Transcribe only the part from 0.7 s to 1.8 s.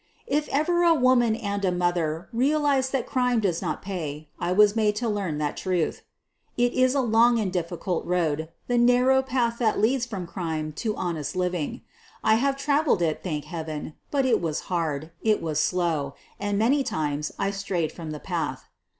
a woman and a